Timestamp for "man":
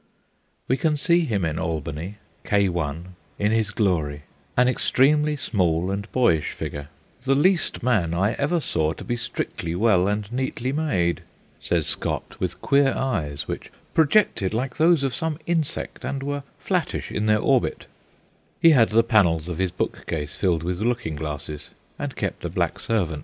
7.83-8.11